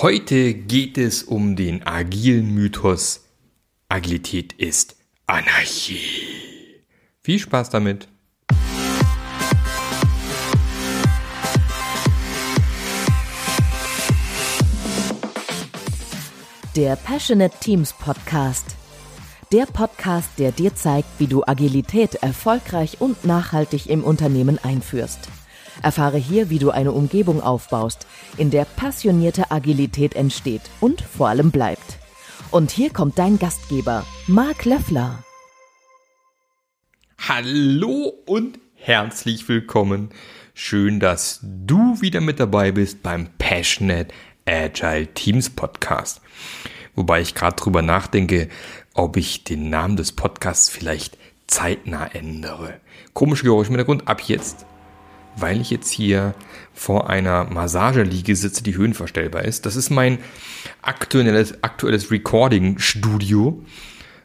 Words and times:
Heute 0.00 0.54
geht 0.54 0.96
es 0.96 1.24
um 1.24 1.56
den 1.56 1.84
agilen 1.84 2.54
Mythos. 2.54 3.24
Agilität 3.88 4.52
ist 4.52 4.94
Anarchie. 5.26 5.98
Viel 7.20 7.40
Spaß 7.40 7.70
damit. 7.70 8.06
Der 16.76 16.94
Passionate 16.94 17.58
Teams 17.58 17.92
Podcast. 17.92 18.76
Der 19.50 19.66
Podcast, 19.66 20.28
der 20.38 20.52
dir 20.52 20.76
zeigt, 20.76 21.08
wie 21.18 21.26
du 21.26 21.42
Agilität 21.44 22.14
erfolgreich 22.14 23.00
und 23.00 23.24
nachhaltig 23.24 23.88
im 23.88 24.04
Unternehmen 24.04 24.60
einführst. 24.62 25.28
Erfahre 25.82 26.18
hier, 26.18 26.50
wie 26.50 26.58
du 26.58 26.70
eine 26.70 26.92
Umgebung 26.92 27.42
aufbaust, 27.42 28.06
in 28.36 28.50
der 28.50 28.64
passionierte 28.64 29.50
Agilität 29.50 30.14
entsteht 30.14 30.62
und 30.80 31.00
vor 31.00 31.28
allem 31.28 31.50
bleibt. 31.50 31.98
Und 32.50 32.70
hier 32.70 32.90
kommt 32.90 33.18
dein 33.18 33.38
Gastgeber, 33.38 34.06
Marc 34.26 34.64
Löffler. 34.64 35.22
Hallo 37.18 38.12
und 38.26 38.58
herzlich 38.74 39.48
willkommen. 39.48 40.10
Schön, 40.54 40.98
dass 40.98 41.40
du 41.42 42.00
wieder 42.00 42.20
mit 42.20 42.40
dabei 42.40 42.72
bist 42.72 43.02
beim 43.02 43.28
Passionate 43.38 44.14
Agile 44.46 45.08
Teams 45.08 45.50
Podcast. 45.50 46.20
Wobei 46.94 47.20
ich 47.20 47.34
gerade 47.34 47.56
drüber 47.56 47.82
nachdenke, 47.82 48.48
ob 48.94 49.16
ich 49.16 49.44
den 49.44 49.70
Namen 49.70 49.96
des 49.96 50.12
Podcasts 50.12 50.70
vielleicht 50.70 51.18
zeitnah 51.46 52.06
ändere. 52.06 52.80
Komische 53.12 53.44
Geräusche 53.44 53.68
im 53.68 53.76
Hintergrund, 53.76 54.08
ab 54.08 54.22
jetzt 54.22 54.66
weil 55.40 55.60
ich 55.60 55.70
jetzt 55.70 55.90
hier 55.90 56.34
vor 56.74 57.10
einer 57.10 57.44
Massageliege 57.44 58.36
sitze, 58.36 58.62
die 58.62 58.76
höhenverstellbar 58.76 59.44
ist. 59.44 59.66
Das 59.66 59.76
ist 59.76 59.90
mein 59.90 60.18
aktuelles, 60.82 61.62
aktuelles 61.62 62.10
Recording-Studio, 62.10 63.64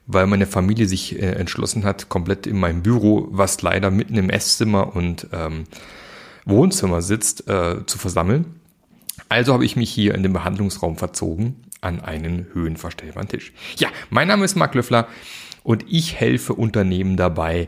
weil 0.06 0.28
meine 0.28 0.46
Familie 0.46 0.88
sich 0.88 1.20
äh, 1.20 1.32
entschlossen 1.32 1.84
hat, 1.84 2.10
komplett 2.10 2.48
in 2.48 2.60
meinem 2.60 2.84
Büro, 2.84 3.28
was 3.32 3.62
leider 3.62 3.92
mitten 3.92 4.18
im 4.18 4.30
Esszimmer 4.30 4.96
und 4.96 5.28
ähm, 5.32 5.64
Wohnzimmer 6.46 7.02
sitzt, 7.02 7.48
äh, 7.48 7.86
zu 7.86 7.98
versammeln. 7.98 8.60
Also 9.30 9.54
habe 9.54 9.66
ich 9.66 9.76
mich 9.76 9.90
hier 9.90 10.14
in 10.16 10.24
den 10.24 10.34
Behandlungsraum 10.34 10.98
verzogen 10.98 11.56
an 11.82 12.02
einen 12.02 12.48
höhenverstellbaren 12.54 13.28
Tisch. 13.28 13.54
Ja, 13.78 13.90
mein 14.10 14.28
Name 14.28 14.46
ist 14.46 14.56
Marc 14.56 14.76
Löffler 14.76 15.08
und 15.64 15.86
ich 15.90 16.16
helfe 16.16 16.54
Unternehmen 16.54 17.18
dabei, 17.18 17.68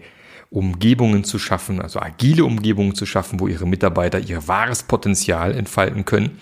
Umgebungen 0.50 1.24
zu 1.24 1.40
schaffen, 1.40 1.82
also 1.82 2.00
agile 2.00 2.46
Umgebungen 2.46 2.96
zu 2.96 3.06
schaffen, 3.06 3.40
wo 3.40 3.48
ihre 3.48 3.68
Mitarbeiter 3.68 4.20
ihr 4.20 4.48
wahres 4.48 4.84
Potenzial 4.84 5.54
entfalten 5.54 6.06
können. 6.06 6.40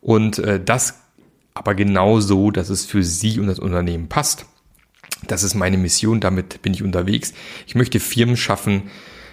Und 0.00 0.38
äh, 0.38 0.62
das 0.62 1.00
aber 1.54 1.74
genau 1.74 2.20
so, 2.20 2.50
dass 2.50 2.70
es 2.70 2.86
für 2.86 3.02
sie 3.02 3.38
und 3.40 3.46
das 3.46 3.58
Unternehmen 3.58 4.08
passt. 4.08 4.46
Das 5.26 5.42
ist 5.42 5.54
meine 5.54 5.76
Mission, 5.76 6.20
damit 6.20 6.62
bin 6.62 6.72
ich 6.72 6.82
unterwegs. 6.82 7.34
Ich 7.66 7.74
möchte 7.74 8.00
Firmen 8.00 8.36
schaffen, 8.36 8.90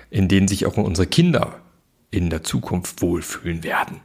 in 0.10 0.28
denen 0.28 0.48
sich 0.48 0.66
auch 0.66 0.78
unsere 0.78 1.08
Kinder 1.08 1.60
in 2.12 2.30
der 2.30 2.44
Zukunft 2.44 3.02
wohlfühlen 3.02 3.64
werden. 3.64 4.02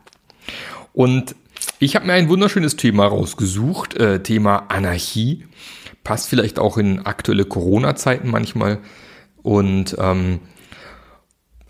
Und 0.92 1.34
ich 1.78 1.96
habe 1.96 2.06
mir 2.06 2.12
ein 2.12 2.28
wunderschönes 2.28 2.76
Thema 2.76 3.06
rausgesucht, 3.06 3.94
äh, 3.94 4.22
Thema 4.22 4.66
Anarchie. 4.68 5.46
Passt 6.04 6.28
vielleicht 6.28 6.58
auch 6.58 6.78
in 6.78 7.06
aktuelle 7.06 7.44
Corona-Zeiten 7.44 8.30
manchmal 8.30 8.78
und 9.42 9.96
ähm, 9.98 10.40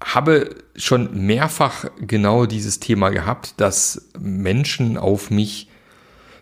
habe 0.03 0.56
schon 0.77 1.27
mehrfach 1.27 1.87
genau 2.01 2.47
dieses 2.47 2.81
Thema 2.81 3.11
gehabt, 3.11 3.55
dass 3.59 4.09
Menschen 4.19 4.97
auf 4.97 5.31
mich 5.31 5.69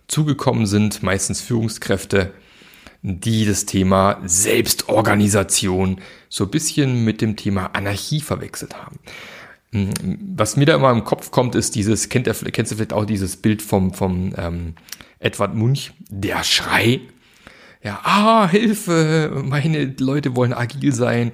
zugekommen 0.09 0.67
sind, 0.67 1.03
meistens 1.03 1.41
Führungskräfte, 1.41 2.33
die 3.03 3.47
das 3.47 3.67
Thema 3.67 4.19
Selbstorganisation 4.25 6.01
so 6.29 6.45
ein 6.45 6.51
bisschen 6.51 7.05
mit 7.05 7.21
dem 7.21 7.37
Thema 7.37 7.71
Anarchie 7.73 8.21
verwechselt 8.21 8.77
haben. 8.77 8.99
Was 10.37 10.57
mir 10.57 10.67
da 10.67 10.75
immer 10.75 10.91
im 10.91 11.05
Kopf 11.05 11.31
kommt, 11.31 11.55
ist 11.55 11.77
dieses, 11.77 12.09
kennt 12.09 12.27
ihr, 12.27 12.35
kennst 12.35 12.73
du 12.73 12.77
vielleicht 12.77 12.93
auch 12.93 13.05
dieses 13.05 13.37
Bild 13.37 13.63
vom, 13.63 13.95
vom 13.95 14.35
ähm, 14.37 14.75
Edward 15.21 15.55
Munch, 15.55 15.93
der 16.09 16.43
Schrei, 16.43 17.01
ja, 17.83 18.01
ah, 18.03 18.49
Hilfe, 18.49 19.43
meine 19.45 19.95
Leute 19.99 20.37
wollen 20.37 20.53
agil 20.53 20.93
sein, 20.93 21.33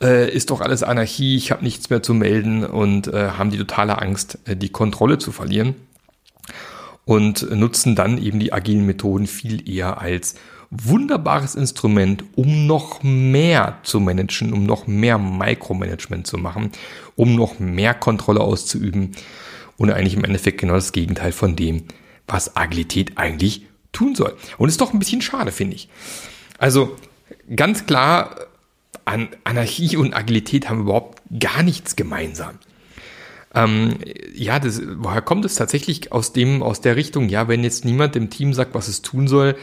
äh, 0.00 0.30
ist 0.30 0.50
doch 0.50 0.60
alles 0.60 0.82
Anarchie, 0.82 1.36
ich 1.36 1.50
habe 1.50 1.64
nichts 1.64 1.90
mehr 1.90 2.02
zu 2.02 2.14
melden 2.14 2.64
und 2.64 3.08
äh, 3.08 3.30
haben 3.30 3.50
die 3.50 3.58
totale 3.58 4.00
Angst, 4.00 4.38
äh, 4.46 4.56
die 4.56 4.68
Kontrolle 4.68 5.18
zu 5.18 5.32
verlieren 5.32 5.74
und 7.04 7.50
nutzen 7.50 7.94
dann 7.96 8.18
eben 8.18 8.38
die 8.38 8.52
agilen 8.52 8.86
Methoden 8.86 9.26
viel 9.26 9.68
eher 9.68 10.00
als 10.00 10.36
wunderbares 10.70 11.54
Instrument, 11.54 12.24
um 12.34 12.66
noch 12.66 13.02
mehr 13.02 13.78
zu 13.82 14.00
managen, 14.00 14.52
um 14.52 14.64
noch 14.64 14.86
mehr 14.86 15.18
Micromanagement 15.18 16.26
zu 16.26 16.38
machen, 16.38 16.70
um 17.16 17.36
noch 17.36 17.58
mehr 17.58 17.94
Kontrolle 17.94 18.40
auszuüben 18.40 19.12
und 19.76 19.90
eigentlich 19.90 20.14
im 20.14 20.24
Endeffekt 20.24 20.60
genau 20.60 20.74
das 20.74 20.92
Gegenteil 20.92 21.32
von 21.32 21.56
dem, 21.56 21.84
was 22.26 22.56
Agilität 22.56 23.18
eigentlich 23.18 23.66
tun 23.94 24.14
soll. 24.14 24.36
Und 24.58 24.68
ist 24.68 24.80
doch 24.80 24.92
ein 24.92 24.98
bisschen 24.98 25.22
schade, 25.22 25.52
finde 25.52 25.76
ich. 25.76 25.88
Also 26.58 26.96
ganz 27.54 27.86
klar, 27.86 28.36
an 29.04 29.28
Anarchie 29.44 29.96
und 29.96 30.14
Agilität 30.14 30.68
haben 30.68 30.80
überhaupt 30.80 31.22
gar 31.38 31.62
nichts 31.62 31.96
gemeinsam. 31.96 32.58
Ähm, 33.54 33.98
ja, 34.34 34.58
das, 34.58 34.82
woher 34.96 35.22
kommt 35.22 35.44
es 35.44 35.54
tatsächlich 35.54 36.12
aus 36.12 36.32
dem, 36.32 36.62
aus 36.62 36.80
der 36.80 36.96
Richtung, 36.96 37.28
ja, 37.28 37.48
wenn 37.48 37.62
jetzt 37.62 37.84
niemand 37.84 38.14
dem 38.14 38.30
Team 38.30 38.52
sagt, 38.52 38.74
was 38.74 38.88
es 38.88 39.02
tun 39.02 39.28
soll, 39.28 39.56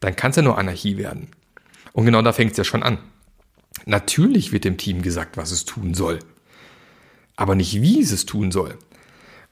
dann 0.00 0.16
kann 0.16 0.30
es 0.30 0.36
ja 0.36 0.42
nur 0.42 0.58
Anarchie 0.58 0.96
werden. 0.96 1.28
Und 1.92 2.06
genau 2.06 2.22
da 2.22 2.32
fängt 2.32 2.52
es 2.52 2.56
ja 2.56 2.64
schon 2.64 2.82
an. 2.82 2.98
Natürlich 3.84 4.52
wird 4.52 4.64
dem 4.64 4.78
Team 4.78 5.02
gesagt, 5.02 5.36
was 5.36 5.50
es 5.50 5.64
tun 5.64 5.94
soll. 5.94 6.20
Aber 7.36 7.54
nicht, 7.54 7.82
wie 7.82 8.00
es 8.00 8.12
es 8.12 8.26
tun 8.26 8.50
soll. 8.50 8.78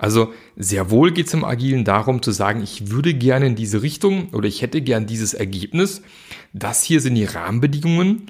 Also 0.02 0.34
sehr 0.56 0.90
wohl 0.90 1.12
geht 1.12 1.28
es 1.28 1.34
im 1.34 1.44
Agilen 1.44 1.84
darum 1.84 2.22
zu 2.22 2.32
sagen, 2.32 2.60
ich 2.60 2.90
würde 2.90 3.14
gerne 3.14 3.46
in 3.46 3.54
diese 3.54 3.82
Richtung 3.82 4.30
oder 4.30 4.48
ich 4.48 4.60
hätte 4.60 4.80
gern 4.80 5.06
dieses 5.06 5.32
Ergebnis. 5.32 6.02
Das 6.52 6.82
hier 6.82 7.00
sind 7.00 7.14
die 7.14 7.24
Rahmenbedingungen 7.24 8.26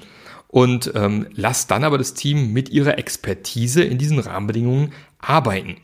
und 0.49 0.91
ähm, 0.93 1.25
lasst 1.33 1.71
dann 1.71 1.83
aber 1.83 1.97
das 1.97 2.13
Team 2.13 2.53
mit 2.53 2.69
ihrer 2.69 2.99
Expertise 2.99 3.81
in 3.81 3.97
diesen 3.97 4.19
Rahmenbedingungen 4.19 4.91
arbeiten. 5.17 5.77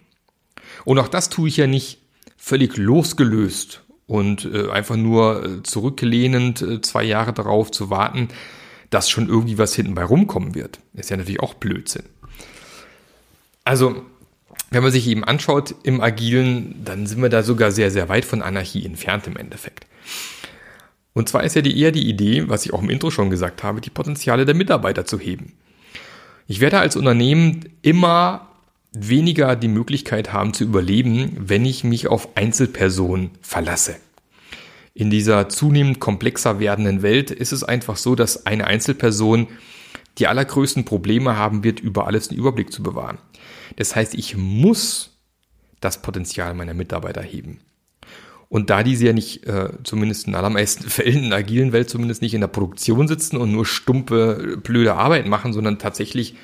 Und 0.86 1.00
auch 1.00 1.08
das 1.08 1.32
tue 1.32 1.48
ich 1.48 1.58
ja 1.58 1.66
nicht 1.66 1.98
völlig 2.38 2.78
losgelöst 2.78 3.82
und 4.06 4.46
äh, 4.46 4.70
einfach 4.70 4.96
nur 4.96 5.44
äh, 5.44 5.64
zurücklehnend 5.64 6.62
äh, 6.62 6.82
zwei 6.82 7.04
Jahre 7.04 7.34
darauf 7.34 7.72
zu 7.72 7.90
warten, 7.90 8.28
dass 8.92 9.10
schon 9.10 9.28
irgendwie 9.28 9.58
was 9.58 9.74
hinten 9.74 9.96
bei 9.96 10.04
rumkommen 10.04 10.54
wird. 10.54 10.82
Ist 10.94 11.10
ja 11.10 11.18
natürlich 11.18 11.40
auch 11.40 11.56
Blödsinn. 11.56 12.04
Also 13.64 14.06
wenn 14.72 14.84
man 14.84 14.92
sich 14.92 15.08
eben 15.08 15.24
anschaut 15.24 15.75
im 15.84 16.02
Agilen, 16.02 16.75
dann 16.84 17.08
sind 17.08 17.22
wir 17.22 17.30
da 17.30 17.44
sogar 17.44 17.72
sehr, 17.72 17.92
sehr 17.92 18.09
weit 18.09 18.25
von 18.25 18.42
Anarchie 18.42 18.86
entfernt 18.86 19.28
im 19.28 19.38
Endeffekt. 19.38 19.86
Und 21.14 21.28
zwar 21.28 21.44
ist 21.44 21.56
ja 21.56 21.62
die, 21.62 21.80
eher 21.80 21.92
die 21.92 22.08
Idee, 22.08 22.47
was 22.47 22.66
ich 22.66 22.74
auch 22.74 22.81
im 22.81 22.90
Intro 22.90 23.12
schon 23.12 23.30
gesagt 23.30 23.64
habe, 23.64 23.81
die 23.81 23.90
Potenziale 23.90 24.46
der 24.46 24.56
Mitarbeiter 24.56 25.06
zu 25.06 25.19
heben. 25.19 25.53
Ich 26.48 26.59
werde 26.59 26.80
als 26.80 26.96
Unternehmen 26.96 27.69
immer 27.81 28.48
weniger 28.92 29.56
die 29.56 29.68
Möglichkeit 29.68 30.34
haben 30.34 30.53
zu 30.53 30.64
überleben, 30.64 31.31
wenn 31.38 31.66
ich 31.66 31.84
mich 31.84 32.08
auf 32.08 32.36
Einzelpersonen 32.36 33.31
verlasse. 33.42 33.96
In 34.94 35.09
dieser 35.09 35.50
zunehmend 35.50 36.00
komplexer 36.00 36.59
werdenden 36.59 37.02
Welt 37.02 37.31
ist 37.31 37.52
es 37.52 37.64
einfach 37.64 37.98
so, 37.98 38.16
dass 38.16 38.46
eine 38.46 38.66
Einzelperson 38.66 39.48
die 40.18 40.28
allergrößten 40.28 40.86
Probleme 40.86 41.38
haben 41.38 41.64
wird, 41.64 41.80
über 41.80 42.08
alles 42.08 42.30
einen 42.30 42.40
Überblick 42.40 42.74
zu 42.74 42.84
bewahren. 42.84 43.18
Das 43.80 43.96
heißt, 43.96 44.14
ich 44.16 44.36
muss 44.36 45.18
das 45.80 46.02
Potenzial 46.02 46.54
meiner 46.54 46.74
Mitarbeiter 46.74 47.22
heben. 47.22 47.62
Und 48.50 48.70
da 48.70 48.84
diese 48.84 49.06
ja 49.06 49.14
nicht, 49.14 49.46
äh, 49.48 49.70
zumindest 49.84 50.28
in 50.28 50.36
allermeisten 50.36 50.84
Fällen, 50.90 51.24
in 51.24 51.30
der 51.30 51.40
agilen 51.40 51.72
Welt 51.72 51.90
zumindest 51.90 52.22
nicht 52.22 52.34
in 52.34 52.42
der 52.42 52.50
Produktion 52.50 53.08
sitzen 53.08 53.38
und 53.38 53.54
nur 53.54 53.66
stumpe, 53.66 54.60
blöde 54.62 54.96
Arbeit 54.96 55.28
machen, 55.28 55.54
sondern 55.54 55.80
tatsächlich 55.80 56.36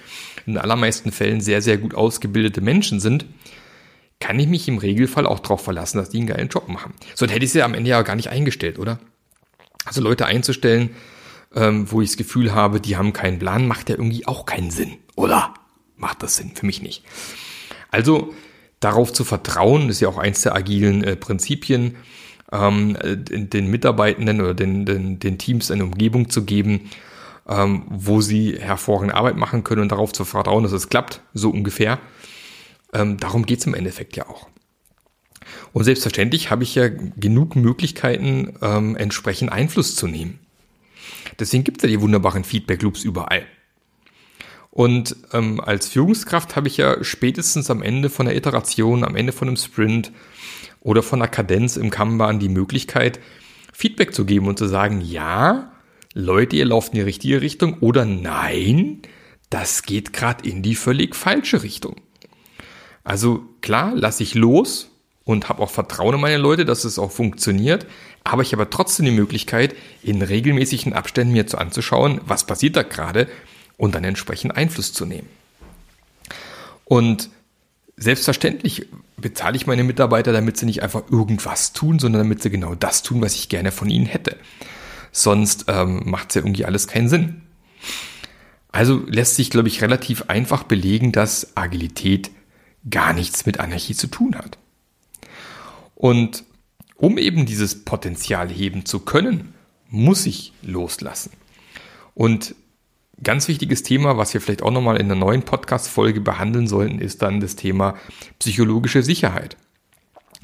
in 0.46 0.58
allermeisten 0.58 1.12
Fällen 1.12 1.42
sehr, 1.42 1.62
sehr 1.62 1.78
gut 1.78 1.94
ausgebildete 1.94 2.62
Menschen 2.62 3.02
sind, 3.02 3.26
kann 4.22 4.40
ich 4.40 4.48
mich 4.48 4.70
im 4.70 4.78
Regelfall 4.78 5.26
auch 5.26 5.40
darauf 5.40 5.62
verlassen, 5.62 5.98
dass 5.98 6.10
die 6.10 6.20
einen 6.20 6.28
geilen 6.28 6.48
Job 6.48 6.70
machen. 6.70 6.94
Sonst 7.16 7.34
hätte 7.34 7.44
ich 7.44 7.52
sie 7.52 7.60
ja 7.60 7.66
am 7.66 7.74
Ende 7.74 7.90
ja 7.90 8.02
gar 8.04 8.16
nicht 8.16 8.30
eingestellt, 8.30 8.80
oder? 8.80 8.98
Also 9.84 10.00
Leute 10.00 10.26
einzustellen, 10.26 10.92
ähm, 11.54 11.92
wo 11.92 12.02
ich 12.02 12.12
das 12.12 12.18
Gefühl 12.18 12.54
habe, 12.56 12.80
die 12.80 12.96
haben 12.96 13.12
keinen 13.12 13.40
Plan, 13.40 13.68
macht 13.68 13.90
ja 13.90 13.98
irgendwie 13.98 14.26
auch 14.26 14.46
keinen 14.46 14.72
Sinn, 14.72 14.94
oder? 15.18 15.54
Macht 16.16 16.24
das 16.24 16.38
Sinn? 16.38 16.52
Für 16.56 16.66
mich 16.66 16.82
nicht. 16.82 17.04
Also 17.92 18.34
darauf 18.80 19.12
zu 19.12 19.26
vertrauen, 19.26 19.90
ist 19.90 20.00
ja 20.00 20.08
auch 20.08 20.18
eins 20.18 20.44
der 20.44 20.56
agilen 20.56 21.04
äh, 21.04 21.18
Prinzipien, 21.18 21.98
ähm, 22.54 22.96
den 23.04 23.70
Mitarbeitenden 23.70 24.40
oder 24.40 24.54
den, 24.54 24.86
den, 24.86 25.20
den 25.20 25.38
Teams 25.38 25.72
eine 25.72 25.84
Umgebung 25.84 26.30
zu 26.30 26.46
geben, 26.46 26.90
ähm, 27.50 27.84
wo 27.90 28.22
sie 28.22 28.58
hervorragende 28.58 29.14
Arbeit 29.14 29.36
machen 29.36 29.66
können 29.66 29.82
und 29.82 29.92
darauf 29.92 30.14
zu 30.14 30.24
vertrauen, 30.24 30.64
dass 30.64 30.72
es 30.72 30.88
klappt, 30.88 31.20
so 31.34 31.50
ungefähr. 31.50 32.00
Ähm, 32.94 33.18
darum 33.18 33.46
geht's 33.46 33.66
im 33.66 33.74
Endeffekt 33.74 34.16
ja 34.16 34.30
auch. 34.30 34.48
Und 35.74 35.84
selbstverständlich 35.84 36.50
habe 36.50 36.64
ich 36.64 36.76
ja 36.76 36.88
genug 36.88 37.58
Möglichkeiten, 37.58 38.54
ähm, 38.62 38.96
entsprechend 38.96 39.52
Einfluss 39.52 39.98
zu 39.98 40.08
nehmen. 40.08 40.40
Deswegen 41.40 41.66
gibt 41.66 41.80
es 41.80 41.84
ja 41.84 41.90
die 41.90 42.02
wunderbaren 42.02 42.46
Feedback-Loops 42.46 43.04
überall. 43.04 43.46
Und 44.76 45.16
ähm, 45.32 45.62
als 45.62 45.88
Führungskraft 45.88 46.58
habe 46.58 46.68
ich 46.68 46.76
ja 46.76 47.02
spätestens 47.02 47.72
am 47.72 47.82
Ende 47.82 48.10
von 48.10 48.26
der 48.26 48.36
Iteration, 48.36 49.06
am 49.06 49.16
Ende 49.16 49.32
von 49.32 49.48
einem 49.48 49.56
Sprint 49.56 50.12
oder 50.82 51.02
von 51.02 51.22
einer 51.22 51.32
Kadenz 51.32 51.78
im 51.78 51.90
Kanban 51.90 52.40
die 52.40 52.50
Möglichkeit, 52.50 53.22
Feedback 53.72 54.14
zu 54.14 54.26
geben 54.26 54.50
und 54.50 54.60
zu 54.60 54.68
sagen, 54.68 55.00
ja, 55.00 55.72
Leute, 56.14 56.58
ihr 56.58 56.66
lauft 56.66 56.92
in 56.92 57.00
die 57.00 57.06
richtige 57.06 57.40
Richtung 57.40 57.78
oder 57.80 58.04
nein, 58.04 59.02
das 59.50 59.84
geht 59.84 60.12
gerade 60.12 60.46
in 60.46 60.62
die 60.62 60.76
völlig 60.76 61.16
falsche 61.16 61.64
Richtung. 61.64 61.96
Also 63.06 63.46
klar, 63.62 63.94
lasse 63.96 64.24
ich 64.24 64.36
los 64.36 64.92
und 65.24 65.48
habe 65.48 65.64
auch 65.64 65.72
Vertrauen 65.72 66.16
in 66.16 66.22
meine 66.22 66.38
Leute, 66.38 66.66
dass 66.66 66.84
es 66.84 67.00
auch 67.00 67.14
funktioniert, 67.14 67.88
aber 68.26 68.42
ich 68.42 68.52
habe 68.52 68.70
trotzdem 68.70 69.06
die 69.06 69.14
Möglichkeit, 69.14 69.74
in 70.04 70.22
regelmäßigen 70.22 70.92
Abständen 70.92 71.32
mir 71.32 71.48
zu 71.48 71.60
anzuschauen, 71.60 72.20
was 72.26 72.46
passiert 72.46 72.76
da 72.76 72.84
gerade 72.84 73.30
und 73.78 73.96
dann 73.96 74.04
entsprechend 74.04 74.56
Einfluss 74.56 74.94
zu 74.94 75.06
nehmen. 75.06 75.30
Und 76.86 77.30
selbstverständlich 77.98 78.88
bezahle 79.18 79.56
ich 79.56 79.68
meine 79.68 79.84
Mitarbeiter, 79.84 80.34
damit 80.34 80.58
sie 80.58 80.66
nicht 80.66 80.84
einfach 80.84 81.04
irgendwas 81.10 81.74
tun, 81.74 82.00
sondern 82.00 82.24
damit 82.24 82.42
sie 82.42 82.50
genau 82.50 82.76
das 82.76 83.04
tun, 83.04 83.22
was 83.22 83.36
ich 83.36 83.50
gerne 83.50 83.72
von 83.72 83.90
ihnen 83.90 84.06
hätte. 84.06 84.38
Sonst 85.12 85.66
ähm, 85.68 86.04
macht 86.06 86.30
es 86.30 86.36
ja 86.36 86.42
irgendwie 86.42 86.66
alles 86.66 86.88
keinen 86.88 87.10
Sinn. 87.10 87.42
Also 88.72 89.02
lässt 89.08 89.36
sich, 89.36 89.50
glaube 89.50 89.70
ich, 89.70 89.82
relativ 89.82 90.24
einfach 90.24 90.64
belegen, 90.64 91.14
dass 91.14 91.56
Agilität 91.56 92.32
gar 92.90 93.14
nichts 93.14 93.46
mit 93.46 93.60
Anarchie 93.60 93.96
zu 93.96 94.08
tun 94.08 94.36
hat. 94.36 94.58
Und 95.96 96.44
um 96.98 97.18
eben 97.18 97.46
dieses 97.46 97.86
Potenzial 97.86 98.50
heben 98.50 98.86
zu 98.86 99.00
können, 99.00 99.54
muss 99.90 100.26
ich 100.26 100.52
loslassen. 100.62 101.32
Und 102.14 102.56
ganz 103.24 103.48
wichtiges 103.48 103.84
Thema, 103.84 104.18
was 104.18 104.34
wir 104.34 104.42
vielleicht 104.42 104.64
auch 104.64 104.72
nochmal 104.72 104.98
in 104.98 105.06
einer 105.06 105.16
neuen 105.16 105.44
Podcast-Folge 105.44 106.22
behandeln 106.22 106.68
sollten, 106.68 107.00
ist 107.00 107.22
dann 107.22 107.40
das 107.40 107.56
Thema 107.56 107.96
psychologische 108.40 109.04
Sicherheit. 109.04 109.58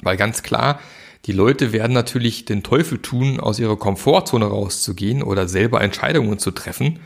Weil 0.00 0.16
ganz 0.16 0.42
klar, 0.42 0.80
die 1.26 1.32
Leute 1.32 1.72
werden 1.72 1.92
natürlich 1.92 2.44
den 2.44 2.62
Teufel 2.62 2.98
tun, 2.98 3.38
aus 3.38 3.60
ihrer 3.60 3.76
Komfortzone 3.76 4.46
rauszugehen 4.46 5.22
oder 5.22 5.46
selber 5.46 5.80
Entscheidungen 5.80 6.38
zu 6.38 6.50
treffen. 6.50 6.98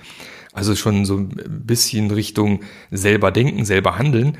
Also 0.55 0.75
schon 0.75 1.05
so 1.05 1.19
ein 1.19 1.29
bisschen 1.67 2.11
Richtung 2.11 2.61
selber 2.91 3.31
denken, 3.31 3.67
selber 3.67 3.99
handeln, 3.99 4.39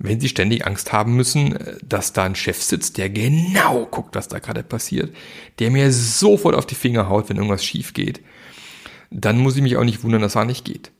wenn 0.00 0.18
sie 0.18 0.28
ständig 0.28 0.66
Angst 0.66 0.92
haben 0.92 1.14
müssen, 1.14 1.56
dass 1.86 2.12
da 2.12 2.24
ein 2.24 2.34
Chef 2.34 2.60
sitzt, 2.60 2.98
der 2.98 3.08
genau 3.08 3.86
guckt, 3.86 4.16
was 4.16 4.26
da 4.26 4.40
gerade 4.40 4.64
passiert, 4.64 5.14
der 5.60 5.70
mir 5.70 5.92
sofort 5.92 6.56
auf 6.56 6.66
die 6.66 6.74
Finger 6.74 7.08
haut, 7.08 7.28
wenn 7.28 7.36
irgendwas 7.36 7.64
schief 7.64 7.94
geht, 7.94 8.20
dann 9.14 9.38
muss 9.38 9.56
ich 9.56 9.62
mich 9.62 9.76
auch 9.76 9.84
nicht 9.84 10.02
wundern, 10.02 10.22
dass 10.22 10.34
er 10.34 10.44
nicht 10.44 10.64
geht. 10.64 10.90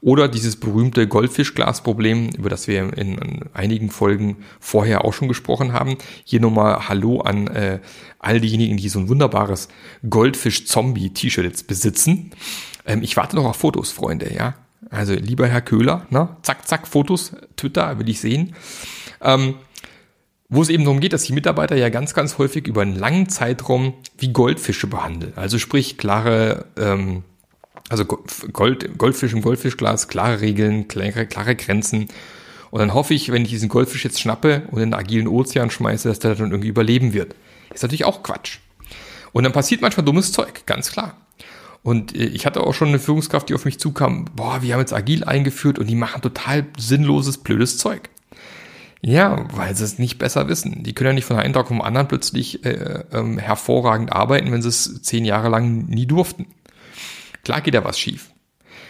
Oder 0.00 0.28
dieses 0.28 0.56
berühmte 0.56 1.06
Goldfischglas-Problem, 1.06 2.30
über 2.30 2.48
das 2.48 2.66
wir 2.66 2.96
in, 2.96 3.44
einigen 3.52 3.90
Folgen 3.90 4.38
vorher 4.58 5.04
auch 5.04 5.12
schon 5.12 5.28
gesprochen 5.28 5.74
haben. 5.74 5.98
Hier 6.24 6.40
nochmal 6.40 6.88
Hallo 6.88 7.20
an 7.20 7.48
äh, 7.48 7.80
all 8.18 8.40
diejenigen, 8.40 8.78
die 8.78 8.88
so 8.88 8.98
ein 8.98 9.08
wunderbares 9.08 9.68
Goldfisch-Zombie-T-Shirt 10.08 11.66
besitzen. 11.66 12.30
Ähm, 12.86 13.02
ich 13.02 13.16
warte 13.16 13.36
noch 13.36 13.44
auf 13.44 13.56
Fotos, 13.56 13.92
Freunde, 13.92 14.32
ja. 14.34 14.54
Also 14.88 15.12
lieber 15.12 15.46
Herr 15.46 15.60
Köhler, 15.60 16.06
ne? 16.10 16.30
zack, 16.42 16.66
zack, 16.66 16.88
Fotos, 16.88 17.32
Twitter, 17.56 17.98
will 17.98 18.08
ich 18.08 18.20
sehen. 18.20 18.54
Ähm, 19.20 19.56
wo 20.48 20.62
es 20.62 20.68
eben 20.68 20.84
darum 20.84 20.98
geht, 20.98 21.12
dass 21.12 21.22
die 21.22 21.32
Mitarbeiter 21.32 21.76
ja 21.76 21.90
ganz, 21.90 22.12
ganz 22.12 22.38
häufig 22.38 22.66
über 22.66 22.82
einen 22.82 22.96
langen 22.96 23.28
Zeitraum 23.28 23.94
wie 24.18 24.32
Goldfische 24.32 24.88
behandeln. 24.88 25.34
Also 25.36 25.58
sprich 25.58 25.96
klare, 25.96 26.64
ähm, 26.76 27.22
also 27.90 28.04
Gold, 28.04 28.96
Goldfisch 28.96 29.32
im 29.32 29.42
Goldfischglas, 29.42 30.08
klare 30.08 30.40
Regeln, 30.40 30.88
klare, 30.88 31.26
klare 31.26 31.56
Grenzen. 31.56 32.08
Und 32.70 32.78
dann 32.78 32.94
hoffe 32.94 33.14
ich, 33.14 33.32
wenn 33.32 33.42
ich 33.42 33.50
diesen 33.50 33.68
Goldfisch 33.68 34.04
jetzt 34.04 34.20
schnappe 34.20 34.62
und 34.70 34.80
in 34.80 34.90
den 34.90 34.94
agilen 34.94 35.26
Ozean 35.26 35.70
schmeiße, 35.70 36.08
dass 36.08 36.20
der 36.20 36.36
dann 36.36 36.52
irgendwie 36.52 36.68
überleben 36.68 37.12
wird. 37.12 37.34
Ist 37.74 37.82
natürlich 37.82 38.04
auch 38.04 38.22
Quatsch. 38.22 38.58
Und 39.32 39.44
dann 39.44 39.52
passiert 39.52 39.80
manchmal 39.80 40.04
dummes 40.04 40.32
Zeug, 40.32 40.66
ganz 40.66 40.92
klar. 40.92 41.16
Und 41.82 42.14
äh, 42.14 42.26
ich 42.26 42.46
hatte 42.46 42.60
auch 42.60 42.74
schon 42.74 42.88
eine 42.88 43.00
Führungskraft, 43.00 43.48
die 43.48 43.54
auf 43.54 43.64
mich 43.64 43.80
zukam, 43.80 44.26
boah, 44.36 44.62
wir 44.62 44.72
haben 44.72 44.80
jetzt 44.80 44.92
agil 44.92 45.24
eingeführt 45.24 45.78
und 45.78 45.88
die 45.88 45.94
machen 45.96 46.22
total 46.22 46.66
sinnloses, 46.78 47.38
blödes 47.38 47.78
Zeug. 47.78 48.08
Ja, 49.02 49.46
weil 49.54 49.74
sie 49.74 49.84
es 49.84 49.98
nicht 49.98 50.18
besser 50.18 50.48
wissen. 50.48 50.82
Die 50.82 50.92
können 50.92 51.08
ja 51.08 51.14
nicht 51.14 51.24
von 51.24 51.38
einem 51.38 51.54
Tag 51.54 51.68
vom 51.68 51.80
anderen 51.80 52.06
plötzlich 52.06 52.64
äh, 52.66 53.04
ähm, 53.12 53.38
hervorragend 53.38 54.12
arbeiten, 54.12 54.52
wenn 54.52 54.62
sie 54.62 54.68
es 54.68 55.02
zehn 55.02 55.24
Jahre 55.24 55.48
lang 55.48 55.86
nie 55.86 56.06
durften. 56.06 56.46
Klar 57.44 57.60
geht 57.60 57.74
da 57.74 57.84
was 57.84 57.98
schief. 57.98 58.30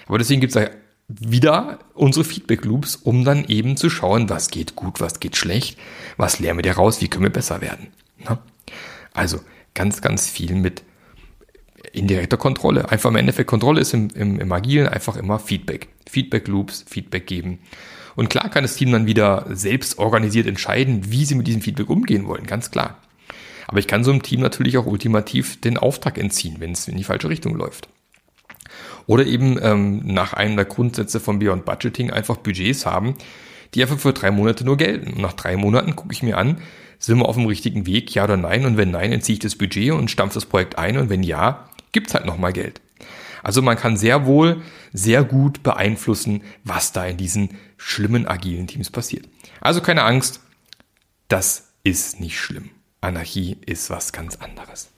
Aber 0.06 0.18
deswegen 0.18 0.40
gibt 0.40 0.54
es 0.54 0.62
ja 0.62 0.70
wieder 1.08 1.80
unsere 1.94 2.24
Feedback-Loops, 2.24 2.96
um 2.96 3.24
dann 3.24 3.44
eben 3.44 3.76
zu 3.76 3.90
schauen, 3.90 4.28
was 4.28 4.50
geht 4.50 4.76
gut, 4.76 5.00
was 5.00 5.20
geht 5.20 5.36
schlecht, 5.36 5.78
was 6.16 6.38
lernen 6.38 6.58
wir 6.58 6.62
daraus, 6.62 7.00
wie 7.00 7.08
können 7.08 7.24
wir 7.24 7.30
besser 7.30 7.60
werden. 7.60 7.88
Na? 8.18 8.38
Also 9.12 9.40
ganz, 9.74 10.02
ganz 10.02 10.28
viel 10.28 10.54
mit 10.54 10.82
indirekter 11.92 12.36
Kontrolle. 12.36 12.90
Einfach 12.90 13.10
im 13.10 13.16
Endeffekt 13.16 13.48
Kontrolle 13.48 13.80
ist 13.80 13.94
im, 13.94 14.08
im, 14.10 14.38
im 14.38 14.52
Agilen 14.52 14.86
einfach 14.86 15.16
immer 15.16 15.38
Feedback. 15.38 15.88
Feedback-Loops, 16.08 16.84
Feedback 16.88 17.26
geben. 17.26 17.58
Und 18.14 18.30
klar 18.30 18.48
kann 18.50 18.62
das 18.62 18.76
Team 18.76 18.92
dann 18.92 19.06
wieder 19.06 19.46
selbst 19.50 19.98
organisiert 19.98 20.46
entscheiden, 20.46 21.10
wie 21.10 21.24
sie 21.24 21.34
mit 21.34 21.46
diesem 21.46 21.62
Feedback 21.62 21.88
umgehen 21.88 22.26
wollen, 22.26 22.46
ganz 22.46 22.70
klar. 22.70 22.98
Aber 23.66 23.78
ich 23.78 23.86
kann 23.86 24.04
so 24.04 24.10
einem 24.10 24.22
Team 24.22 24.40
natürlich 24.40 24.78
auch 24.78 24.86
ultimativ 24.86 25.60
den 25.60 25.78
Auftrag 25.78 26.18
entziehen, 26.18 26.56
wenn 26.58 26.72
es 26.72 26.88
in 26.88 26.96
die 26.96 27.04
falsche 27.04 27.28
Richtung 27.28 27.54
läuft. 27.54 27.88
Oder 29.06 29.26
eben 29.26 29.58
ähm, 29.62 30.02
nach 30.04 30.32
einem 30.32 30.56
der 30.56 30.64
Grundsätze 30.64 31.20
von 31.20 31.38
Beyond 31.38 31.64
Budgeting 31.64 32.10
einfach 32.10 32.36
Budgets 32.36 32.86
haben, 32.86 33.14
die 33.74 33.82
einfach 33.82 33.98
für 33.98 34.12
drei 34.12 34.30
Monate 34.30 34.64
nur 34.64 34.76
gelten. 34.76 35.14
Und 35.14 35.20
nach 35.20 35.32
drei 35.32 35.56
Monaten 35.56 35.96
gucke 35.96 36.12
ich 36.12 36.22
mir 36.22 36.38
an, 36.38 36.58
sind 36.98 37.18
wir 37.18 37.28
auf 37.28 37.36
dem 37.36 37.46
richtigen 37.46 37.86
Weg, 37.86 38.14
ja 38.14 38.24
oder 38.24 38.36
nein? 38.36 38.66
Und 38.66 38.76
wenn 38.76 38.90
nein, 38.90 39.12
entziehe 39.12 39.34
ich 39.34 39.40
das 39.40 39.56
Budget 39.56 39.92
und 39.92 40.10
stampfe 40.10 40.34
das 40.34 40.46
Projekt 40.46 40.78
ein. 40.78 40.98
Und 40.98 41.08
wenn 41.08 41.22
ja, 41.22 41.68
gibt's 41.92 42.14
halt 42.14 42.26
nochmal 42.26 42.52
Geld. 42.52 42.80
Also 43.42 43.62
man 43.62 43.76
kann 43.76 43.96
sehr 43.96 44.26
wohl 44.26 44.62
sehr 44.92 45.24
gut 45.24 45.62
beeinflussen, 45.62 46.42
was 46.64 46.92
da 46.92 47.06
in 47.06 47.16
diesen 47.16 47.56
schlimmen 47.76 48.26
agilen 48.26 48.66
Teams 48.66 48.90
passiert. 48.90 49.26
Also 49.60 49.80
keine 49.80 50.02
Angst, 50.02 50.40
das 51.28 51.68
ist 51.84 52.20
nicht 52.20 52.38
schlimm. 52.38 52.70
Anarchie 53.00 53.56
ist 53.64 53.88
was 53.88 54.12
ganz 54.12 54.36
anderes. 54.36 54.90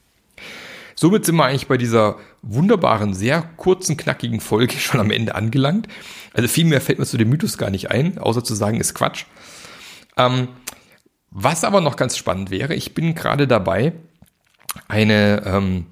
Somit 1.03 1.27
sind 1.27 1.35
wir 1.35 1.47
eigentlich 1.47 1.67
bei 1.67 1.79
dieser 1.79 2.15
wunderbaren, 2.43 3.13
sehr 3.13 3.43
kurzen, 3.57 3.97
knackigen 3.97 4.39
Folge 4.39 4.79
schon 4.79 5.01
am 5.01 5.11
Ende 5.11 5.35
angelangt. 5.35 5.89
Also 6.33 6.47
viel 6.47 6.65
mehr 6.65 6.81
fällt 6.81 7.01
mir 7.01 7.07
zu 7.07 7.17
dem 7.17 7.29
Mythos 7.29 7.59
gar 7.59 7.71
nicht 7.71 7.91
ein, 7.91 8.19
außer 8.19 8.45
zu 8.45 8.55
sagen, 8.55 8.79
ist 8.79 8.95
Quatsch. 8.95 9.25
Ähm, 10.17 10.47
was 11.33 11.65
aber 11.65 11.81
noch 11.81 11.97
ganz 11.97 12.17
spannend 12.17 12.53
wäre, 12.53 12.77
ich 12.77 12.95
bin 12.95 13.17
gerade 13.17 13.49
dabei, 13.49 13.95
eine 14.87 15.43
ähm, 15.45 15.87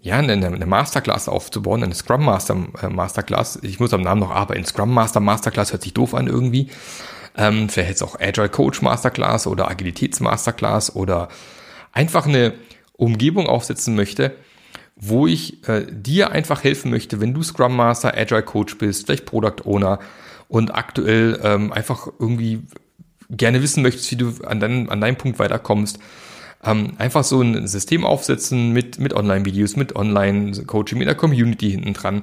ja, 0.00 0.16
eine, 0.16 0.32
eine 0.32 0.64
Masterclass 0.66 1.28
aufzubauen, 1.28 1.82
eine 1.82 1.94
Scrum 1.94 2.24
Master 2.24 2.56
äh, 2.80 2.88
Masterclass. 2.88 3.58
Ich 3.60 3.80
muss 3.80 3.92
am 3.92 4.00
Namen 4.00 4.22
noch 4.22 4.30
arbeiten. 4.30 4.64
Scrum 4.64 4.94
Master 4.94 5.20
Masterclass 5.20 5.72
hört 5.72 5.82
sich 5.82 5.92
doof 5.92 6.14
an 6.14 6.26
irgendwie. 6.26 6.70
Ähm, 7.36 7.68
vielleicht 7.68 7.90
jetzt 7.90 8.02
auch 8.02 8.18
Agile 8.18 8.48
Coach 8.48 8.80
Masterclass 8.80 9.46
oder 9.46 9.68
Agilitäts 9.68 10.20
Masterclass 10.20 10.96
oder 10.96 11.28
einfach 11.92 12.26
eine 12.26 12.54
Umgebung 12.96 13.46
aufsetzen 13.46 13.94
möchte, 13.94 14.34
wo 14.96 15.26
ich 15.26 15.66
äh, 15.68 15.86
dir 15.90 16.30
einfach 16.30 16.64
helfen 16.64 16.90
möchte, 16.90 17.20
wenn 17.20 17.34
du 17.34 17.42
Scrum 17.42 17.76
Master, 17.76 18.16
Agile 18.16 18.42
Coach 18.42 18.78
bist, 18.78 19.06
vielleicht 19.06 19.26
Product 19.26 19.64
Owner 19.64 19.98
und 20.48 20.74
aktuell 20.74 21.40
ähm, 21.42 21.72
einfach 21.72 22.08
irgendwie 22.18 22.62
gerne 23.30 23.62
wissen 23.62 23.82
möchtest, 23.82 24.10
wie 24.12 24.16
du 24.16 24.34
an, 24.44 24.60
dein, 24.60 24.88
an 24.88 25.00
deinem 25.00 25.16
Punkt 25.16 25.38
weiterkommst 25.38 25.98
ähm, 26.64 26.94
einfach 26.98 27.24
so 27.24 27.40
ein 27.40 27.66
System 27.66 28.04
aufsetzen 28.04 28.72
mit, 28.72 28.98
mit 28.98 29.12
Online-Videos, 29.12 29.76
mit 29.76 29.96
Online-Coaching, 29.96 30.98
mit 30.98 31.08
der 31.08 31.14
Community 31.14 31.70
hinten 31.70 31.92
dran, 31.92 32.22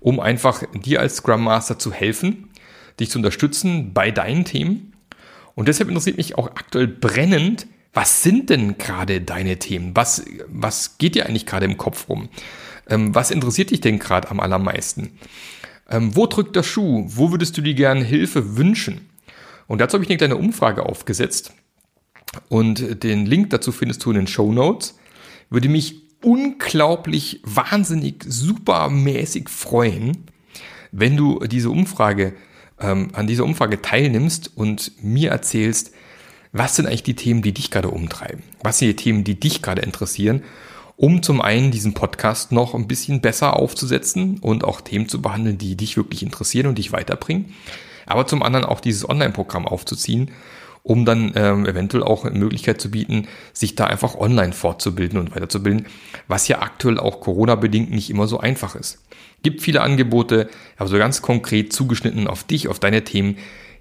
um 0.00 0.20
einfach 0.20 0.62
dir 0.74 1.00
als 1.00 1.16
Scrum 1.16 1.44
Master 1.44 1.78
zu 1.78 1.92
helfen, 1.92 2.50
dich 2.98 3.10
zu 3.10 3.18
unterstützen 3.18 3.92
bei 3.92 4.10
deinen 4.10 4.44
Themen. 4.44 4.92
Und 5.54 5.68
deshalb 5.68 5.88
interessiert 5.88 6.16
mich 6.16 6.36
auch 6.36 6.48
aktuell 6.48 6.86
brennend, 6.86 7.66
was 7.96 8.22
sind 8.22 8.50
denn 8.50 8.76
gerade 8.76 9.22
deine 9.22 9.58
Themen? 9.58 9.92
Was, 9.96 10.22
was 10.48 10.98
geht 10.98 11.14
dir 11.14 11.26
eigentlich 11.26 11.46
gerade 11.46 11.64
im 11.64 11.78
Kopf 11.78 12.10
rum? 12.10 12.28
Ähm, 12.88 13.14
was 13.14 13.30
interessiert 13.30 13.70
dich 13.70 13.80
denn 13.80 13.98
gerade 13.98 14.30
am 14.30 14.38
allermeisten? 14.38 15.18
Ähm, 15.88 16.14
wo 16.14 16.26
drückt 16.26 16.56
der 16.56 16.62
Schuh? 16.62 17.06
Wo 17.08 17.30
würdest 17.30 17.56
du 17.56 17.62
dir 17.62 17.72
gerne 17.72 18.04
Hilfe 18.04 18.58
wünschen? 18.58 19.08
Und 19.66 19.80
dazu 19.80 19.94
habe 19.94 20.04
ich 20.04 20.10
eine 20.10 20.18
kleine 20.18 20.36
Umfrage 20.36 20.84
aufgesetzt. 20.84 21.54
Und 22.50 23.02
den 23.02 23.24
Link 23.24 23.48
dazu 23.48 23.72
findest 23.72 24.04
du 24.04 24.10
in 24.10 24.16
den 24.16 24.26
Show 24.26 24.52
Notes. 24.52 24.98
Würde 25.48 25.70
mich 25.70 26.02
unglaublich, 26.22 27.40
wahnsinnig, 27.44 28.24
supermäßig 28.28 29.48
freuen, 29.48 30.26
wenn 30.92 31.16
du 31.16 31.38
diese 31.46 31.70
Umfrage, 31.70 32.34
ähm, 32.78 33.08
an 33.14 33.26
dieser 33.26 33.44
Umfrage 33.44 33.80
teilnimmst 33.80 34.54
und 34.54 35.02
mir 35.02 35.30
erzählst, 35.30 35.92
was 36.58 36.76
sind 36.76 36.86
eigentlich 36.86 37.02
die 37.02 37.16
Themen, 37.16 37.42
die 37.42 37.52
dich 37.52 37.70
gerade 37.70 37.88
umtreiben? 37.88 38.42
Was 38.62 38.78
sind 38.78 38.88
die 38.88 38.96
Themen, 38.96 39.24
die 39.24 39.38
dich 39.38 39.62
gerade 39.62 39.82
interessieren? 39.82 40.42
Um 40.96 41.22
zum 41.22 41.42
einen 41.42 41.70
diesen 41.70 41.92
Podcast 41.92 42.52
noch 42.52 42.74
ein 42.74 42.88
bisschen 42.88 43.20
besser 43.20 43.56
aufzusetzen 43.56 44.38
und 44.38 44.64
auch 44.64 44.80
Themen 44.80 45.08
zu 45.08 45.20
behandeln, 45.20 45.58
die 45.58 45.76
dich 45.76 45.96
wirklich 45.96 46.22
interessieren 46.22 46.66
und 46.66 46.78
dich 46.78 46.92
weiterbringen. 46.92 47.54
Aber 48.06 48.26
zum 48.26 48.42
anderen 48.42 48.64
auch 48.64 48.80
dieses 48.80 49.06
Online-Programm 49.06 49.66
aufzuziehen, 49.66 50.30
um 50.82 51.04
dann 51.04 51.32
ähm, 51.34 51.66
eventuell 51.66 52.04
auch 52.04 52.24
eine 52.24 52.38
Möglichkeit 52.38 52.80
zu 52.80 52.90
bieten, 52.90 53.26
sich 53.52 53.74
da 53.74 53.86
einfach 53.86 54.14
online 54.14 54.52
fortzubilden 54.52 55.18
und 55.18 55.34
weiterzubilden, 55.34 55.86
was 56.28 56.48
ja 56.48 56.62
aktuell 56.62 56.98
auch 56.98 57.20
Corona-bedingt 57.20 57.90
nicht 57.90 58.08
immer 58.08 58.28
so 58.28 58.38
einfach 58.38 58.76
ist. 58.76 59.02
Gibt 59.42 59.62
viele 59.62 59.82
Angebote, 59.82 60.48
aber 60.76 60.88
so 60.88 60.96
ganz 60.96 61.20
konkret 61.20 61.72
zugeschnitten 61.72 62.28
auf 62.28 62.44
dich, 62.44 62.68
auf 62.68 62.78
deine 62.78 63.04
Themen, 63.04 63.36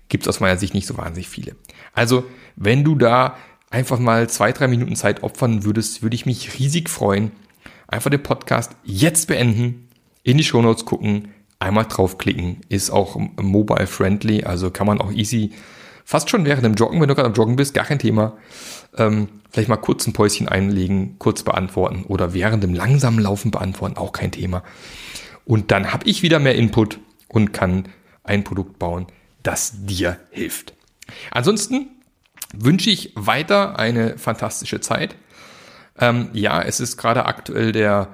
gibt 0.10 0.24
es 0.24 0.28
aus 0.28 0.40
meiner 0.40 0.58
Sicht 0.58 0.74
nicht 0.74 0.88
so 0.88 0.98
wahnsinnig 0.98 1.30
viele. 1.30 1.56
Also, 1.94 2.26
wenn 2.56 2.84
du 2.84 2.96
da 2.96 3.38
einfach 3.70 4.00
mal 4.00 4.30
zwei, 4.30 4.52
drei 4.52 4.68
Minuten 4.68 4.96
Zeit 4.96 5.24
opfern 5.24 5.64
würdest, 5.64 6.02
würde 6.02 6.16
ich 6.16 6.26
mich 6.26 6.58
riesig 6.60 6.90
freuen. 6.90 7.32
Einfach 7.88 8.10
den 8.10 8.24
Podcast 8.24 8.76
jetzt 8.84 9.28
beenden, 9.28 9.90
in 10.24 10.38
die 10.38 10.44
Shownotes 10.44 10.86
gucken, 10.86 11.30
einmal 11.60 11.86
draufklicken, 11.86 12.62
ist 12.70 12.90
auch 12.90 13.18
mobile 13.42 13.88
friendly, 13.88 14.44
also 14.44 14.72
kann 14.72 14.88
man 14.88 15.02
auch 15.02 15.12
easy 15.12 15.52
fast 16.06 16.30
schon 16.30 16.46
während 16.46 16.64
dem 16.64 16.76
Joggen, 16.76 17.02
wenn 17.02 17.08
du 17.08 17.16
gerade 17.16 17.28
am 17.28 17.34
Joggen 17.34 17.56
bist, 17.56 17.74
gar 17.74 17.86
kein 17.86 18.00
Thema. 18.00 18.38
Ähm, 18.96 19.28
vielleicht 19.50 19.70
mal 19.70 19.78
kurz 19.78 20.08
ein 20.08 20.14
Päuschen 20.14 20.48
einlegen, 20.48 21.18
kurz 21.20 21.44
beantworten 21.44 22.04
oder 22.04 22.34
während 22.34 22.64
dem 22.64 22.74
langsamen 22.74 23.20
Laufen 23.20 23.52
beantworten, 23.52 23.98
auch 23.98 24.12
kein 24.12 24.32
Thema. 24.32 24.64
Und 25.44 25.72
dann 25.72 25.92
habe 25.92 26.08
ich 26.08 26.22
wieder 26.22 26.40
mehr 26.40 26.56
Input 26.56 27.00
und 27.28 27.52
kann 27.52 27.90
ein 28.24 28.44
Produkt 28.44 28.80
bauen, 28.80 29.08
das 29.44 29.86
dir 29.86 30.18
hilft. 30.32 30.74
Ansonsten 31.32 31.90
wünsche 32.58 32.90
ich 32.90 33.12
weiter 33.16 33.78
eine 33.80 34.18
fantastische 34.18 34.80
Zeit. 34.80 35.16
Ähm, 36.00 36.30
ja, 36.34 36.62
es 36.62 36.80
ist 36.80 36.98
gerade 36.98 37.26
aktuell 37.26 37.72
der 37.72 38.10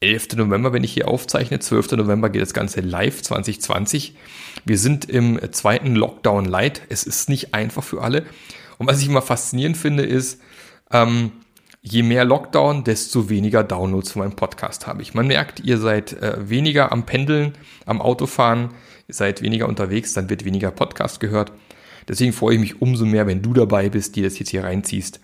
11. 0.00 0.36
November, 0.36 0.72
wenn 0.72 0.82
ich 0.82 0.92
hier 0.92 1.08
aufzeichne. 1.08 1.58
12. 1.58 1.92
November 1.92 2.30
geht 2.30 2.42
das 2.42 2.54
Ganze 2.54 2.80
live 2.80 3.22
2020. 3.22 4.16
Wir 4.64 4.78
sind 4.78 5.04
im 5.04 5.38
zweiten 5.52 5.94
Lockdown 5.94 6.46
Light. 6.46 6.82
Es 6.88 7.04
ist 7.04 7.28
nicht 7.28 7.54
einfach 7.54 7.84
für 7.84 8.02
alle. 8.02 8.24
Und 8.78 8.86
was 8.86 9.00
ich 9.00 9.08
immer 9.08 9.22
faszinierend 9.22 9.76
finde, 9.76 10.04
ist, 10.04 10.40
ähm, 10.90 11.32
je 11.82 12.02
mehr 12.02 12.24
Lockdown, 12.24 12.84
desto 12.84 13.28
weniger 13.28 13.62
Downloads 13.62 14.12
von 14.12 14.20
meinem 14.22 14.36
Podcast 14.36 14.86
habe 14.86 15.02
ich. 15.02 15.14
Man 15.14 15.26
merkt, 15.26 15.60
ihr 15.60 15.78
seid 15.78 16.14
äh, 16.14 16.48
weniger 16.48 16.92
am 16.92 17.06
Pendeln, 17.06 17.52
am 17.84 18.00
Autofahren, 18.00 18.70
seid 19.08 19.42
weniger 19.42 19.68
unterwegs, 19.68 20.14
dann 20.14 20.30
wird 20.30 20.44
weniger 20.44 20.70
Podcast 20.70 21.20
gehört. 21.20 21.52
Deswegen 22.10 22.32
freue 22.32 22.54
ich 22.54 22.60
mich 22.60 22.82
umso 22.82 23.06
mehr, 23.06 23.28
wenn 23.28 23.40
du 23.40 23.54
dabei 23.54 23.88
bist, 23.88 24.16
die 24.16 24.22
das 24.22 24.36
jetzt 24.40 24.48
hier 24.48 24.64
reinziehst. 24.64 25.20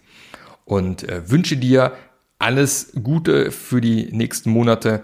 Und 0.65 1.03
äh, 1.09 1.29
wünsche 1.29 1.57
dir 1.57 1.95
alles 2.39 2.93
Gute 3.03 3.51
für 3.51 3.81
die 3.81 4.09
nächsten 4.13 4.51
Monate. 4.51 5.03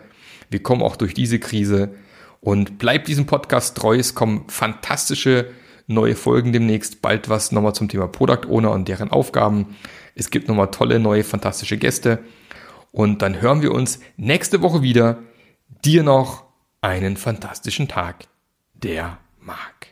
Wir 0.48 0.62
kommen 0.62 0.80
auch 0.80 0.94
durch 0.94 1.12
diese 1.12 1.40
Krise. 1.40 1.96
Und 2.40 2.78
bleib 2.78 3.06
diesem 3.06 3.26
Podcast 3.26 3.76
treu. 3.76 3.96
Es 3.96 4.14
kommen 4.14 4.44
fantastische 4.48 5.50
neue 5.88 6.14
Folgen 6.14 6.52
demnächst. 6.52 7.02
Bald 7.02 7.28
was 7.28 7.50
nochmal 7.50 7.74
zum 7.74 7.88
Thema 7.88 8.06
Product 8.06 8.46
Owner 8.48 8.70
und 8.70 8.86
deren 8.86 9.10
Aufgaben. 9.10 9.74
Es 10.14 10.30
gibt 10.30 10.46
nochmal 10.46 10.70
tolle, 10.70 11.00
neue, 11.00 11.24
fantastische 11.24 11.78
Gäste. 11.78 12.20
Und 12.92 13.22
dann 13.22 13.40
hören 13.40 13.60
wir 13.60 13.72
uns 13.72 13.98
nächste 14.16 14.62
Woche 14.62 14.82
wieder. 14.82 15.18
Dir 15.84 16.04
noch 16.04 16.44
einen 16.80 17.16
fantastischen 17.16 17.88
Tag. 17.88 18.28
Der 18.74 19.18
Marc. 19.40 19.91